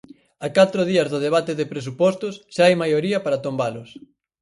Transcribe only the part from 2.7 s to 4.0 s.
maioría para tombalos.